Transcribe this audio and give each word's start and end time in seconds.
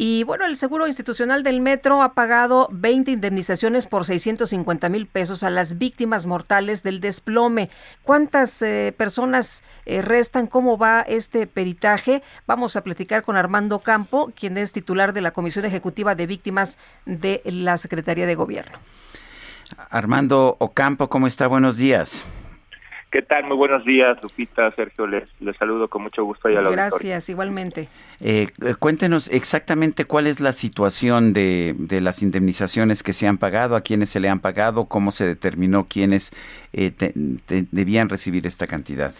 Y 0.00 0.22
bueno, 0.22 0.46
el 0.46 0.56
Seguro 0.56 0.86
Institucional 0.86 1.42
del 1.42 1.60
Metro 1.60 2.02
ha 2.02 2.12
pagado 2.12 2.68
20 2.70 3.10
indemnizaciones 3.10 3.86
por 3.86 4.04
650 4.04 4.88
mil 4.90 5.08
pesos 5.08 5.42
a 5.42 5.50
las 5.50 5.76
víctimas 5.76 6.24
mortales 6.24 6.84
del 6.84 7.00
desplome. 7.00 7.68
¿Cuántas 8.04 8.62
eh, 8.62 8.94
personas 8.96 9.64
eh, 9.86 10.00
restan? 10.00 10.46
¿Cómo 10.46 10.78
va 10.78 11.00
este 11.00 11.48
peritaje? 11.48 12.22
Vamos 12.46 12.76
a 12.76 12.84
platicar 12.84 13.24
con 13.24 13.36
Armando 13.36 13.80
Campo, 13.80 14.30
quien 14.38 14.56
es 14.56 14.72
titular 14.72 15.12
de 15.12 15.20
la 15.20 15.32
Comisión 15.32 15.64
Ejecutiva 15.64 16.14
de 16.14 16.28
Víctimas 16.28 16.78
de 17.04 17.42
la 17.44 17.76
Secretaría 17.76 18.26
de 18.26 18.36
Gobierno. 18.36 18.78
Armando 19.90 20.54
Ocampo, 20.60 21.08
¿cómo 21.08 21.26
está? 21.26 21.48
Buenos 21.48 21.76
días. 21.76 22.24
¿Qué 23.10 23.22
tal? 23.22 23.44
Muy 23.44 23.56
buenos 23.56 23.86
días, 23.86 24.22
Lupita, 24.22 24.70
Sergio, 24.72 25.06
les, 25.06 25.32
les 25.40 25.56
saludo 25.56 25.88
con 25.88 26.02
mucho 26.02 26.24
gusto. 26.24 26.48
a 26.48 26.50
la 26.50 26.70
Gracias, 26.70 27.30
igualmente. 27.30 27.88
Eh, 28.20 28.48
cuéntenos 28.78 29.28
exactamente 29.28 30.04
cuál 30.04 30.26
es 30.26 30.40
la 30.40 30.52
situación 30.52 31.32
de, 31.32 31.74
de, 31.78 32.02
las 32.02 32.22
indemnizaciones 32.22 33.02
que 33.02 33.14
se 33.14 33.26
han 33.26 33.38
pagado, 33.38 33.76
a 33.76 33.80
quiénes 33.80 34.10
se 34.10 34.20
le 34.20 34.28
han 34.28 34.40
pagado, 34.40 34.86
cómo 34.86 35.10
se 35.10 35.24
determinó 35.24 35.86
quiénes 35.88 36.32
eh, 36.74 36.92
debían 37.70 38.10
recibir 38.10 38.46
esta 38.46 38.66
cantidad. 38.66 39.14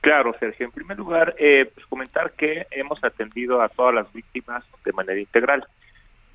Claro, 0.00 0.34
Sergio. 0.40 0.66
En 0.66 0.72
primer 0.72 0.98
lugar, 0.98 1.36
eh, 1.38 1.70
pues 1.72 1.86
comentar 1.86 2.32
que 2.32 2.66
hemos 2.72 3.02
atendido 3.04 3.62
a 3.62 3.68
todas 3.68 3.94
las 3.94 4.12
víctimas 4.12 4.64
de 4.84 4.92
manera 4.92 5.20
integral. 5.20 5.64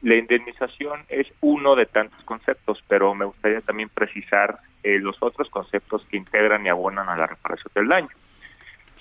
La 0.01 0.15
indemnización 0.15 1.01
es 1.09 1.27
uno 1.41 1.75
de 1.75 1.85
tantos 1.85 2.23
conceptos, 2.23 2.81
pero 2.87 3.13
me 3.13 3.25
gustaría 3.25 3.59
también 3.59 3.89
precisar 3.89 4.59
eh, 4.83 4.99
los 4.99 5.17
otros 5.21 5.49
conceptos 5.49 6.05
que 6.09 6.17
integran 6.17 6.65
y 6.65 6.69
abonan 6.69 7.09
a 7.09 7.17
la 7.17 7.27
reparación 7.27 7.71
del 7.75 7.87
daño. 7.87 8.09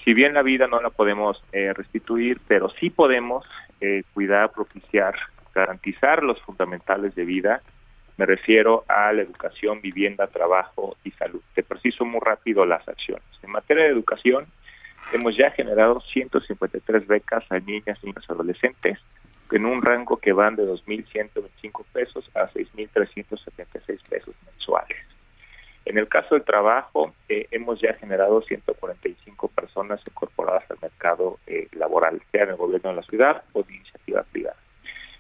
Si 0.05 0.15
bien 0.15 0.35
la 0.35 0.43
vida 0.43 0.67
no 0.67 0.81
la 0.81 0.91
podemos 0.91 1.43
eh, 1.53 1.73
restituir, 1.73 2.41
pero 2.47 2.71
sí 2.71 2.91
podemos 2.91 3.47
eh, 3.81 4.03
cuidar, 4.15 4.51
propiciar, 4.53 5.15
garantizar 5.55 6.23
los 6.23 6.41
fundamentales 6.43 7.15
de 7.15 7.25
vida. 7.25 7.61
Me 8.17 8.27
refiero 8.27 8.85
a 8.89 9.13
la 9.13 9.23
educación, 9.23 9.81
vivienda, 9.81 10.27
trabajo 10.27 10.97
y 11.05 11.11
salud. 11.13 11.41
Te 11.55 11.63
preciso 11.63 12.05
muy 12.05 12.21
rápido 12.21 12.65
las 12.65 12.87
acciones. 12.89 13.25
En 13.43 13.51
materia 13.51 13.85
de 13.85 13.91
educación, 13.91 14.47
hemos 15.13 15.37
ya 15.37 15.51
generado 15.51 16.01
153 16.01 17.07
becas 17.07 17.45
a 17.51 17.59
niñas, 17.59 18.03
niños, 18.03 18.25
adolescentes 18.29 18.99
en 19.53 19.67
un 19.67 19.83
rango 19.83 20.17
que 20.19 20.33
van 20.33 20.57
de 20.57 20.65
2.125 20.65 21.85
pesos 21.93 22.31
a 22.35 22.49
6.376 22.51 24.09
pesos 24.09 24.35
mensuales. 24.47 24.99
En 25.91 25.99
el 25.99 26.07
caso 26.07 26.37
del 26.37 26.45
trabajo, 26.45 27.13
eh, 27.29 27.49
hemos 27.51 27.81
ya 27.81 27.95
generado 27.95 28.43
145 28.43 29.49
personas 29.49 30.01
incorporadas 30.07 30.63
al 30.71 30.79
mercado 30.81 31.41
eh, 31.49 31.67
laboral, 31.73 32.23
sea 32.31 32.45
en 32.45 32.51
el 32.51 32.55
gobierno 32.55 32.91
de 32.91 32.97
la 32.97 33.03
ciudad 33.03 33.43
o 33.55 33.65
de 33.65 33.75
iniciativa 33.75 34.23
privada. 34.23 34.55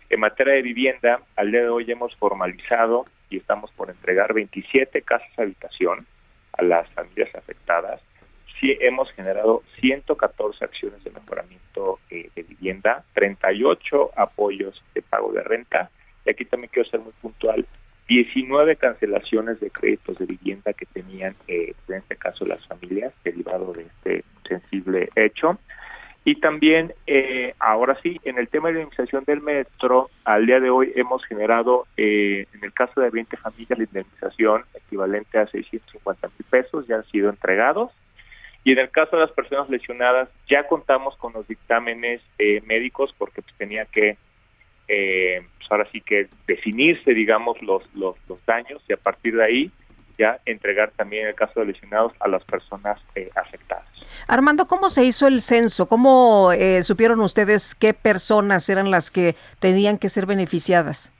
En 0.08 0.20
materia 0.20 0.54
de 0.54 0.62
vivienda, 0.62 1.22
al 1.34 1.50
día 1.50 1.62
de 1.62 1.70
hoy 1.70 1.90
hemos 1.90 2.14
formalizado 2.14 3.06
y 3.30 3.38
estamos 3.38 3.72
por 3.72 3.90
entregar 3.90 4.32
27 4.32 5.02
casas 5.02 5.36
habitación 5.36 6.06
a 6.52 6.62
las 6.62 6.88
familias 6.90 7.34
afectadas 7.34 8.00
sí 8.60 8.76
hemos 8.78 9.10
generado 9.12 9.64
114 9.80 10.64
acciones 10.64 11.02
de 11.02 11.10
mejoramiento 11.10 11.98
eh, 12.10 12.30
de 12.36 12.42
vivienda, 12.44 13.02
38 13.14 14.12
apoyos 14.14 14.80
de 14.94 15.02
pago 15.02 15.32
de 15.32 15.42
renta, 15.42 15.90
y 16.24 16.30
aquí 16.30 16.44
también 16.44 16.70
quiero 16.72 16.88
ser 16.88 17.00
muy 17.00 17.12
puntual, 17.20 17.66
19 18.10 18.76
cancelaciones 18.76 19.60
de 19.60 19.70
créditos 19.70 20.18
de 20.18 20.26
vivienda 20.26 20.72
que 20.72 20.84
tenían, 20.84 21.34
eh, 21.48 21.74
en 21.88 21.94
este 21.94 22.16
caso, 22.16 22.44
las 22.44 22.66
familias, 22.66 23.14
derivado 23.24 23.72
de 23.72 23.82
este 23.82 24.24
sensible 24.46 25.08
hecho. 25.14 25.58
Y 26.24 26.34
también, 26.40 26.92
eh, 27.06 27.54
ahora 27.58 27.98
sí, 28.02 28.20
en 28.24 28.38
el 28.38 28.48
tema 28.48 28.68
de 28.68 28.74
la 28.74 28.80
indemnización 28.80 29.24
del 29.24 29.40
metro, 29.40 30.10
al 30.24 30.44
día 30.44 30.60
de 30.60 30.68
hoy 30.68 30.92
hemos 30.94 31.24
generado, 31.24 31.86
en 31.96 32.46
el 32.62 32.72
caso 32.74 33.00
de 33.00 33.08
20 33.08 33.36
familias, 33.38 33.78
la 33.78 33.84
indemnización 33.84 34.64
equivalente 34.74 35.38
a 35.38 35.46
650 35.46 36.28
mil 36.28 36.46
pesos, 36.50 36.86
ya 36.86 36.96
han 36.96 37.04
sido 37.10 37.30
entregados 37.30 37.90
y 38.62 38.72
en 38.72 38.78
el 38.78 38.90
caso 38.90 39.16
de 39.16 39.22
las 39.22 39.32
personas 39.32 39.70
lesionadas, 39.70 40.28
ya 40.48 40.66
contamos 40.66 41.16
con 41.16 41.32
los 41.32 41.46
dictámenes 41.48 42.20
eh, 42.38 42.60
médicos 42.66 43.14
porque 43.16 43.40
pues, 43.42 43.54
tenía 43.56 43.86
que, 43.86 44.18
eh, 44.88 45.42
ahora 45.70 45.88
sí 45.90 46.00
que 46.00 46.28
definirse, 46.46 47.14
digamos, 47.14 47.60
los, 47.62 47.82
los, 47.94 48.16
los, 48.28 48.44
daños 48.44 48.82
y 48.88 48.92
a 48.92 48.96
partir 48.96 49.36
de 49.36 49.44
ahí 49.44 49.70
ya 50.18 50.38
entregar 50.44 50.90
también 50.90 51.28
el 51.28 51.34
caso 51.34 51.60
de 51.60 51.66
lesionados 51.66 52.12
a 52.20 52.28
las 52.28 52.44
personas 52.44 53.00
eh, 53.14 53.30
afectadas. 53.34 53.86
Armando, 54.26 54.66
¿cómo 54.66 54.90
se 54.90 55.04
hizo 55.04 55.26
el 55.26 55.40
censo? 55.40 55.88
¿Cómo 55.88 56.50
supieron 56.82 57.20
ustedes 57.20 57.74
qué 57.74 57.94
personas 57.94 58.68
eran 58.68 58.90
las 58.90 59.10
que 59.10 59.34
tenían 59.60 59.96
que 59.96 60.08
ser 60.08 60.26
beneficiadas? 60.26 61.12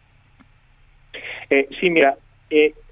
sí, 1.81 1.91
mira, 1.91 2.17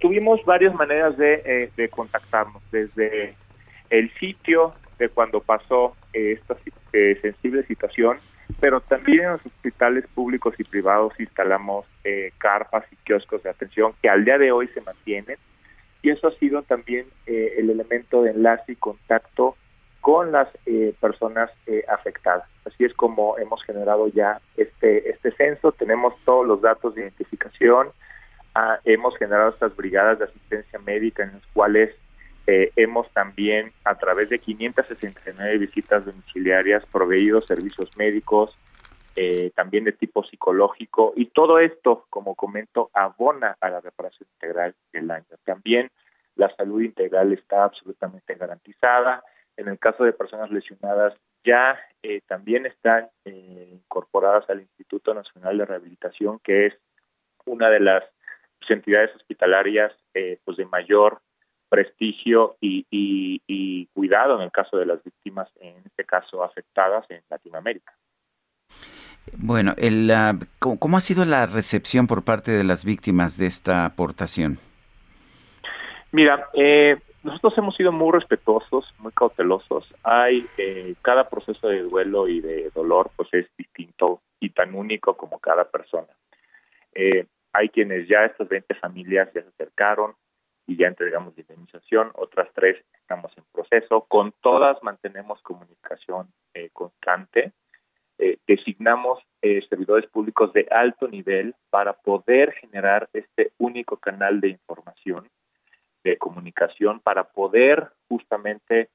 tuvimos 0.00 0.44
varias 0.44 0.74
maneras 0.74 1.16
de, 1.16 1.70
de 1.76 1.88
contactarnos, 1.90 2.62
desde 2.72 3.34
el 3.90 4.12
sitio 4.14 4.72
de 4.98 5.08
cuando 5.08 5.40
pasó 5.40 5.96
eh, 6.12 6.32
esta 6.32 6.56
eh, 6.92 7.18
sensible 7.22 7.64
situación, 7.64 8.18
pero 8.60 8.80
también 8.80 9.24
en 9.24 9.32
los 9.32 9.46
hospitales 9.46 10.06
públicos 10.14 10.54
y 10.58 10.64
privados 10.64 11.12
instalamos 11.18 11.86
eh, 12.04 12.32
carpas 12.38 12.84
y 12.90 12.96
kioscos 12.96 13.42
de 13.42 13.50
atención 13.50 13.92
que 14.02 14.08
al 14.08 14.24
día 14.24 14.38
de 14.38 14.52
hoy 14.52 14.68
se 14.68 14.80
mantienen. 14.80 15.36
Y 16.02 16.10
eso 16.10 16.28
ha 16.28 16.32
sido 16.32 16.62
también 16.62 17.06
el 17.26 17.70
elemento 17.70 18.22
de 18.22 18.30
enlace 18.30 18.72
y 18.72 18.76
contacto 18.76 19.56
con 20.00 20.30
las 20.30 20.48
personas 21.00 21.50
afectadas. 21.88 22.44
Así 22.64 22.84
es 22.84 22.94
como 22.94 23.36
hemos 23.38 23.62
generado 23.64 24.06
ya 24.08 24.40
este 24.56 25.10
este 25.10 25.32
censo, 25.32 25.72
tenemos 25.72 26.14
todos 26.24 26.46
los 26.46 26.60
datos 26.60 26.94
de 26.94 27.02
identificación, 27.02 27.88
ah, 28.54 28.78
hemos 28.84 29.16
generado 29.16 29.50
estas 29.50 29.74
brigadas 29.74 30.18
de 30.18 30.26
asistencia 30.26 30.78
médica 30.80 31.24
en 31.24 31.32
las 31.32 31.46
cuales 31.52 31.94
eh, 32.50 32.72
hemos 32.76 33.10
también, 33.12 33.74
a 33.84 33.96
través 33.96 34.30
de 34.30 34.38
569 34.38 35.58
visitas 35.58 36.06
domiciliarias, 36.06 36.82
proveído 36.86 37.42
servicios 37.42 37.94
médicos, 37.98 38.56
eh, 39.16 39.50
también 39.54 39.84
de 39.84 39.92
tipo 39.92 40.24
psicológico, 40.24 41.12
y 41.14 41.26
todo 41.26 41.58
esto, 41.58 42.06
como 42.08 42.34
comento, 42.34 42.88
abona 42.94 43.58
a 43.60 43.68
la 43.68 43.82
reparación 43.82 44.26
integral 44.32 44.74
del 44.94 45.10
año. 45.10 45.26
También 45.44 45.90
la 46.36 46.48
salud 46.56 46.80
integral 46.80 47.34
está 47.34 47.64
absolutamente 47.64 48.34
garantizada. 48.36 49.22
En 49.58 49.68
el 49.68 49.78
caso 49.78 50.04
de 50.04 50.14
personas 50.14 50.50
lesionadas, 50.50 51.12
ya 51.44 51.78
eh, 52.02 52.22
también 52.26 52.64
están 52.64 53.10
incorporadas 53.26 54.48
al 54.48 54.62
Instituto 54.62 55.12
Nacional 55.12 55.58
de 55.58 55.66
Rehabilitación, 55.66 56.38
que 56.38 56.68
es 56.68 56.74
una 57.44 57.68
de 57.68 57.80
las 57.80 58.04
entidades 58.70 59.14
hospitalarias 59.16 59.92
pues 60.44 60.56
de 60.58 60.66
mayor 60.66 61.20
prestigio 61.68 62.56
y, 62.60 63.86
cuidado 63.94 64.36
en 64.36 64.42
el 64.42 64.50
caso 64.50 64.76
de 64.76 64.86
las 64.86 65.02
víctimas, 65.02 65.48
en 65.60 65.74
este 65.84 66.04
caso 66.04 66.42
afectadas 66.42 67.04
en 67.10 67.20
Latinoamérica. 67.28 67.92
Bueno, 69.36 69.74
el, 69.76 70.10
¿cómo 70.58 70.96
ha 70.96 71.00
sido 71.00 71.24
la 71.24 71.46
recepción 71.46 72.06
por 72.06 72.24
parte 72.24 72.52
de 72.52 72.64
las 72.64 72.84
víctimas 72.84 73.36
de 73.36 73.46
esta 73.46 73.84
aportación? 73.84 74.58
Mira, 76.12 76.48
eh, 76.54 76.96
nosotros 77.22 77.52
hemos 77.58 77.76
sido 77.76 77.92
muy 77.92 78.12
respetuosos, 78.12 78.94
muy 78.98 79.12
cautelosos. 79.12 79.92
Hay 80.02 80.46
eh, 80.56 80.94
cada 81.02 81.28
proceso 81.28 81.68
de 81.68 81.82
duelo 81.82 82.28
y 82.28 82.40
de 82.40 82.70
dolor, 82.74 83.10
pues 83.16 83.28
es 83.32 83.46
distinto 83.56 84.22
y 84.40 84.50
tan 84.50 84.74
único 84.74 85.16
como 85.16 85.38
cada 85.38 85.64
persona. 85.64 86.08
Eh, 86.94 87.26
hay 87.52 87.68
quienes 87.68 88.08
ya 88.08 88.24
estas 88.24 88.48
20 88.48 88.74
familias 88.76 89.28
ya 89.34 89.42
se 89.42 89.48
acercaron, 89.48 90.14
y 90.68 90.76
ya 90.76 90.86
entregamos 90.86 91.34
la 91.36 91.40
indemnización, 91.40 92.12
otras 92.14 92.48
tres 92.54 92.76
estamos 92.94 93.32
en 93.36 93.44
proceso, 93.52 94.02
con 94.02 94.32
todas 94.40 94.80
mantenemos 94.82 95.40
comunicación 95.42 96.28
eh, 96.54 96.68
constante, 96.72 97.52
eh, 98.18 98.36
designamos 98.46 99.18
eh, 99.42 99.62
servidores 99.68 100.08
públicos 100.10 100.52
de 100.52 100.68
alto 100.70 101.08
nivel 101.08 101.54
para 101.70 101.94
poder 101.94 102.52
generar 102.52 103.08
este 103.14 103.52
único 103.58 103.96
canal 103.96 104.40
de 104.40 104.50
información, 104.50 105.28
de 106.04 106.18
comunicación, 106.18 107.00
para 107.00 107.24
poder 107.24 107.88
justamente 108.08 108.90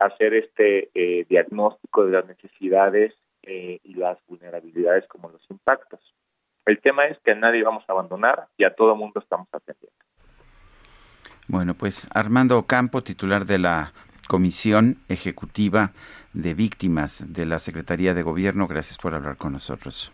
hacer 0.00 0.32
este 0.32 0.88
diagnóstico 1.28 2.06
de 2.06 2.12
las 2.12 2.26
necesidades 2.26 3.12
eh, 3.48 3.78
y 3.84 3.94
las 3.94 4.18
vulnerabilidades 4.26 5.06
como 5.06 5.28
los 5.28 5.40
impactos. 5.50 6.00
El 6.64 6.80
tema 6.80 7.06
es 7.06 7.16
que 7.20 7.30
a 7.30 7.36
nadie 7.36 7.62
vamos 7.62 7.84
a 7.86 7.92
abandonar 7.92 8.48
y 8.56 8.64
a 8.64 8.74
todo 8.74 8.96
mundo 8.96 9.20
estamos 9.20 9.46
atendiendo. 9.52 10.05
Bueno, 11.48 11.74
pues 11.74 12.08
Armando 12.12 12.62
Campo, 12.64 13.02
titular 13.02 13.46
de 13.46 13.58
la 13.58 13.92
Comisión 14.28 14.96
Ejecutiva 15.08 15.92
de 16.32 16.54
Víctimas 16.54 17.32
de 17.32 17.46
la 17.46 17.58
Secretaría 17.58 18.14
de 18.14 18.22
Gobierno, 18.22 18.66
gracias 18.66 18.98
por 18.98 19.14
hablar 19.14 19.36
con 19.36 19.52
nosotros. 19.52 20.12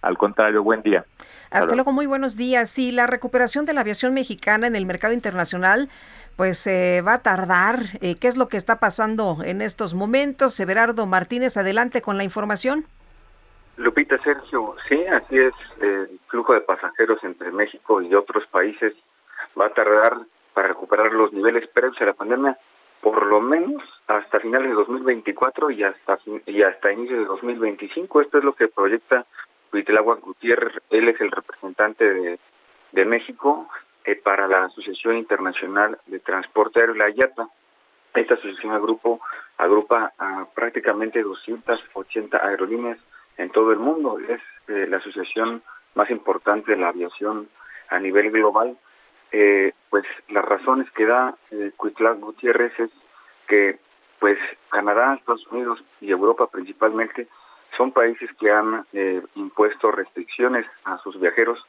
Al 0.00 0.16
contrario, 0.16 0.62
buen 0.62 0.82
día. 0.82 1.04
Hasta 1.50 1.74
luego, 1.74 1.92
muy 1.92 2.06
buenos 2.06 2.36
días. 2.36 2.70
Sí, 2.70 2.92
la 2.92 3.06
recuperación 3.06 3.66
de 3.66 3.74
la 3.74 3.80
aviación 3.80 4.14
mexicana 4.14 4.66
en 4.66 4.76
el 4.76 4.86
mercado 4.86 5.12
internacional 5.12 5.88
pues 6.38 6.68
eh, 6.68 7.02
va 7.04 7.14
a 7.14 7.18
tardar. 7.18 7.80
Eh, 8.00 8.14
¿Qué 8.14 8.28
es 8.28 8.36
lo 8.36 8.46
que 8.46 8.56
está 8.56 8.78
pasando 8.78 9.38
en 9.44 9.60
estos 9.60 9.94
momentos? 9.94 10.60
Everardo 10.60 11.04
Martínez, 11.04 11.56
adelante 11.56 12.00
con 12.00 12.16
la 12.16 12.22
información. 12.22 12.84
Lupita, 13.76 14.16
Sergio, 14.22 14.76
sí, 14.88 15.04
así 15.06 15.36
es. 15.36 15.52
El 15.80 16.20
flujo 16.28 16.54
de 16.54 16.60
pasajeros 16.60 17.18
entre 17.24 17.50
México 17.50 18.00
y 18.00 18.14
otros 18.14 18.46
países 18.52 18.94
va 19.60 19.66
a 19.66 19.70
tardar 19.70 20.18
para 20.58 20.70
recuperar 20.70 21.12
los 21.12 21.32
niveles 21.32 21.68
previos 21.68 22.00
a 22.00 22.06
la 22.06 22.14
pandemia, 22.14 22.58
por 23.00 23.24
lo 23.26 23.40
menos 23.40 23.80
hasta 24.08 24.40
finales 24.40 24.70
de 24.70 24.74
2024 24.74 25.70
y 25.70 25.84
hasta 25.84 26.18
y 26.46 26.62
hasta 26.62 26.92
inicio 26.92 27.16
de 27.16 27.26
2025. 27.26 28.22
Esto 28.22 28.38
es 28.38 28.44
lo 28.44 28.54
que 28.54 28.66
proyecta 28.66 29.24
Huitlagua 29.72 30.16
Gutiérrez. 30.16 30.82
Él 30.90 31.08
es 31.10 31.20
el 31.20 31.30
representante 31.30 32.12
de, 32.12 32.40
de 32.90 33.04
México 33.04 33.68
eh, 34.04 34.16
para 34.16 34.48
la 34.48 34.64
Asociación 34.64 35.16
Internacional 35.18 35.96
de 36.06 36.18
Transporte 36.18 36.80
Aéreo, 36.80 36.96
la 36.96 37.10
IATA. 37.10 37.48
Esta 38.14 38.34
asociación 38.34 38.72
agrupo, 38.72 39.20
agrupa 39.58 40.12
a 40.18 40.48
prácticamente 40.56 41.22
280 41.22 42.36
aerolíneas 42.36 42.98
en 43.36 43.50
todo 43.50 43.70
el 43.70 43.78
mundo. 43.78 44.18
Es 44.18 44.40
eh, 44.66 44.88
la 44.88 44.96
asociación 44.96 45.62
más 45.94 46.10
importante 46.10 46.72
de 46.72 46.78
la 46.78 46.88
aviación 46.88 47.48
a 47.90 48.00
nivel 48.00 48.32
global. 48.32 48.76
Eh, 49.32 49.72
pues 49.90 50.04
las 50.28 50.44
razones 50.44 50.90
que 50.92 51.06
da 51.06 51.34
eh, 51.50 51.72
Gutiérrez 51.76 52.72
es 52.78 52.90
que 53.46 53.78
pues 54.18 54.38
Canadá, 54.70 55.14
Estados 55.14 55.46
Unidos 55.48 55.82
y 56.00 56.10
Europa 56.10 56.48
principalmente 56.48 57.28
son 57.76 57.92
países 57.92 58.30
que 58.40 58.50
han 58.50 58.84
impuesto 59.36 59.92
restricciones 59.92 60.66
a 60.84 60.98
sus 60.98 61.20
viajeros 61.20 61.64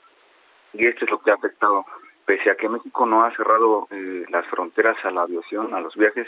y 0.74 0.88
esto 0.88 1.06
es 1.06 1.12
lo 1.12 1.20
que 1.20 1.32
ha 1.32 1.36
afectado. 1.36 1.86
Pese 2.26 2.52
a 2.52 2.56
que 2.56 2.70
México 2.70 3.06
no 3.06 3.24
ha 3.24 3.36
cerrado 3.36 3.88
eh, 3.92 4.26
las 4.30 4.46
fronteras 4.48 4.98
a 5.04 5.12
la 5.12 5.24
aviación, 5.24 5.74
a 5.74 5.80
los 5.80 5.96
viajes, 5.96 6.28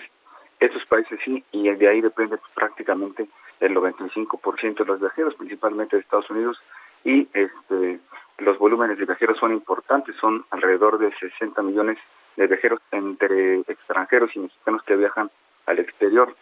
estos 0.59 0.85
países 0.85 1.19
sí, 1.23 1.43
y 1.51 1.69
de 1.69 1.87
ahí 1.87 2.01
depende 2.01 2.37
prácticamente 2.55 3.27
el 3.59 3.75
95% 3.75 4.77
de 4.79 4.85
los 4.85 4.99
viajeros, 4.99 5.35
principalmente 5.35 5.95
de 5.95 6.01
Estados 6.01 6.29
Unidos, 6.29 6.59
y 7.03 7.27
este, 7.33 7.99
los 8.41 8.57
volúmenes 8.57 8.97
de 8.97 9.05
viajeros 9.05 9.37
son 9.37 9.53
importantes, 9.53 10.15
son 10.17 10.45
alrededor 10.51 10.97
de 10.97 11.11
60 11.15 11.61
millones 11.61 11.97
de 12.35 12.47
viajeros 12.47 12.79
entre 12.91 13.59
extranjeros 13.61 14.35
y 14.35 14.39
mexicanos 14.39 14.83
que 14.83 14.95
viajan 14.95 15.29
al 15.65 15.79
exterior. 15.79 16.35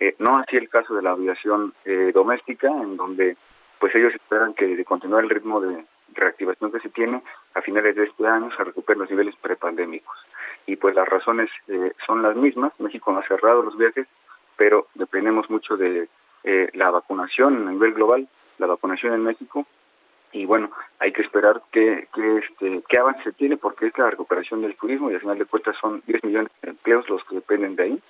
Eh, 0.00 0.16
no 0.18 0.36
así 0.38 0.56
el 0.56 0.68
caso 0.68 0.94
de 0.94 1.02
la 1.02 1.12
aviación 1.12 1.72
eh, 1.84 2.10
doméstica, 2.12 2.68
en 2.68 2.96
donde 2.96 3.36
pues 3.78 3.94
ellos 3.94 4.14
esperan 4.14 4.54
que 4.54 4.66
de 4.66 4.84
continuar 4.84 5.24
el 5.24 5.30
ritmo 5.30 5.60
de, 5.60 5.84
reactivación 6.14 6.72
que 6.72 6.80
se 6.80 6.88
tiene, 6.90 7.22
a 7.54 7.62
finales 7.62 7.96
de 7.96 8.04
este 8.04 8.26
año 8.26 8.50
se 8.56 8.64
recuperen 8.64 9.00
los 9.00 9.10
niveles 9.10 9.34
prepandémicos. 9.36 10.16
Y 10.66 10.76
pues 10.76 10.94
las 10.94 11.08
razones 11.08 11.50
eh, 11.68 11.92
son 12.06 12.22
las 12.22 12.36
mismas. 12.36 12.72
México 12.78 13.12
no 13.12 13.18
ha 13.18 13.28
cerrado 13.28 13.62
los 13.62 13.76
viajes, 13.76 14.06
pero 14.56 14.88
dependemos 14.94 15.48
mucho 15.50 15.76
de 15.76 16.08
eh, 16.44 16.70
la 16.74 16.90
vacunación 16.90 17.68
a 17.68 17.70
nivel 17.70 17.94
global, 17.94 18.28
la 18.58 18.66
vacunación 18.66 19.14
en 19.14 19.24
México. 19.24 19.66
Y 20.34 20.46
bueno, 20.46 20.68
hay 20.98 21.12
que 21.12 21.22
esperar 21.22 21.62
que, 21.70 22.08
que 22.12 22.38
este, 22.38 22.82
qué 22.88 22.98
avance 22.98 23.32
tiene, 23.32 23.56
porque 23.56 23.86
es 23.86 23.96
la 23.96 24.10
recuperación 24.10 24.62
del 24.62 24.74
turismo 24.74 25.08
y 25.08 25.14
al 25.14 25.20
final 25.20 25.38
de 25.38 25.44
cuentas 25.44 25.76
son 25.80 26.02
10 26.06 26.24
millones 26.24 26.50
de 26.60 26.70
empleos 26.70 27.08
los 27.08 27.22
que 27.24 27.36
dependen 27.36 27.76
de 27.76 27.82
ahí. 27.84 28.02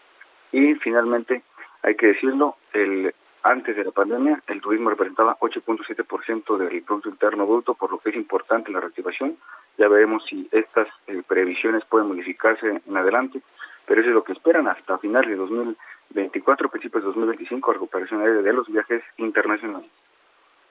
Y 0.50 0.74
finalmente, 0.76 1.42
hay 1.82 1.94
que 1.96 2.06
decirlo, 2.08 2.56
el 2.72 3.14
antes 3.42 3.76
de 3.76 3.84
la 3.84 3.90
pandemia, 3.90 4.42
el 4.46 4.62
turismo 4.62 4.88
representaba 4.88 5.36
8.7% 5.38 6.56
del 6.56 6.82
Producto 6.82 7.10
Interno 7.10 7.46
Bruto, 7.46 7.74
por 7.74 7.90
lo 7.90 7.98
que 7.98 8.08
es 8.08 8.16
importante 8.16 8.72
la 8.72 8.80
reactivación. 8.80 9.36
Ya 9.76 9.86
veremos 9.88 10.24
si 10.24 10.48
estas 10.50 10.88
eh, 11.06 11.22
previsiones 11.28 11.84
pueden 11.84 12.08
modificarse 12.08 12.80
en 12.86 12.96
adelante, 12.96 13.42
pero 13.84 14.00
eso 14.00 14.08
es 14.08 14.14
lo 14.14 14.24
que 14.24 14.32
esperan 14.32 14.66
hasta 14.66 14.96
finales 14.96 15.28
de 15.28 15.36
2024, 15.36 16.70
principios 16.70 17.02
de 17.02 17.08
2025, 17.08 17.74
recuperación 17.74 18.22
aérea 18.22 18.40
de 18.40 18.52
los 18.54 18.66
viajes 18.66 19.02
internacionales. 19.18 19.90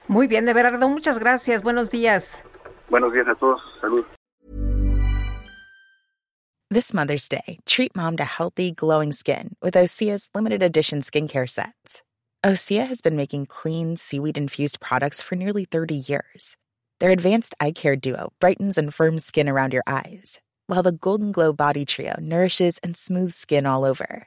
Muy 0.08 0.26
bien, 0.26 0.44
de 0.44 0.52
verdad, 0.52 0.78
muchas 0.88 1.18
gracias. 1.18 1.62
Buenos 1.62 1.90
días. 1.90 2.38
Buenos 2.90 3.12
días 3.12 3.26
a 3.28 3.34
todos. 3.34 3.60
Salud. 3.80 4.04
This 6.70 6.92
Mother's 6.92 7.28
Day, 7.28 7.60
treat 7.66 7.94
mom 7.94 8.16
to 8.16 8.24
healthy, 8.24 8.72
glowing 8.72 9.12
skin 9.12 9.54
with 9.62 9.74
Osea's 9.74 10.28
limited 10.34 10.62
edition 10.62 11.02
skincare 11.02 11.48
sets. 11.48 12.02
Osea 12.44 12.86
has 12.86 13.00
been 13.00 13.16
making 13.16 13.46
clean, 13.46 13.96
seaweed 13.96 14.36
infused 14.36 14.80
products 14.80 15.22
for 15.22 15.36
nearly 15.36 15.64
30 15.64 15.94
years. 15.94 16.56
Their 17.00 17.10
advanced 17.10 17.54
eye 17.58 17.72
care 17.72 17.96
duo 17.96 18.32
brightens 18.38 18.76
and 18.76 18.92
firms 18.92 19.24
skin 19.24 19.48
around 19.48 19.72
your 19.72 19.82
eyes, 19.86 20.40
while 20.66 20.82
the 20.82 20.92
Golden 20.92 21.32
Glow 21.32 21.52
Body 21.52 21.84
Trio 21.84 22.16
nourishes 22.18 22.78
and 22.82 22.96
smooths 22.96 23.36
skin 23.36 23.66
all 23.66 23.84
over. 23.84 24.26